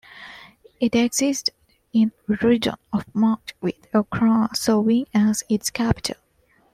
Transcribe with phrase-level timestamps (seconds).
[0.79, 1.53] It existed
[1.93, 6.17] in the region of Marche, with Ancona serving as its capital.